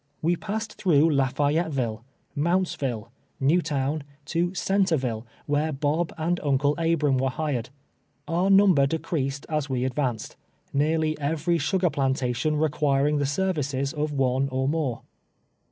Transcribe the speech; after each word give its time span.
AVe 0.25 0.35
passed 0.37 0.73
through 0.81 1.11
La 1.13 1.27
fayetteville, 1.27 2.03
Mountsville, 2.35 3.09
New 3.39 3.61
Town, 3.61 4.03
to 4.25 4.51
Centreville, 4.55 5.27
where 5.45 5.71
Bob 5.71 6.11
and 6.17 6.39
Uncle 6.41 6.73
Abram 6.79 7.19
were 7.19 7.29
hired. 7.29 7.69
Our 8.27 8.49
num 8.49 8.73
ber 8.73 8.87
decreased 8.87 9.45
as 9.47 9.69
we 9.69 9.85
advanced— 9.85 10.35
nearly 10.73 11.15
every 11.19 11.59
sugar 11.59 11.91
plantation 11.91 12.55
requiring 12.57 13.17
the 13.19 13.27
services 13.27 13.93
of 13.93 14.11
one 14.11 14.49
or 14.49 14.67
more. 14.67 15.03